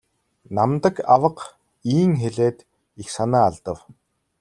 Намдаг 0.55 0.95
авга 1.15 1.43
ийн 1.97 2.11
хэлээд 2.21 2.57
их 3.01 3.07
санаа 3.15 3.43
алдав. 3.49 3.79